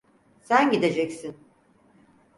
Sen 0.41 0.69
gideceksin. 0.71 1.35